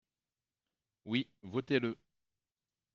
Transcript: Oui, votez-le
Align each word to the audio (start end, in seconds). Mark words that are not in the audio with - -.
Oui, 1.05 1.29
votez-le 1.43 1.95